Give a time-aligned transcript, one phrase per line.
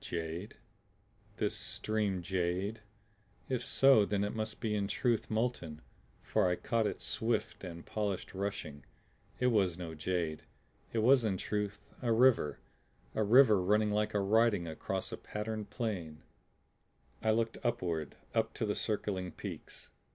[0.03, 0.55] Jade?
[1.37, 2.81] This stream jade?
[3.49, 5.83] If so then it must be in truth molten,
[6.23, 8.83] for I caught its swift and polished rushing!
[9.39, 10.41] It was no jade.
[10.91, 12.57] It was in truth a river;
[13.13, 16.23] a river running like a writing across a patterned plane.
[17.21, 19.91] I looked upward up to the circling peaks.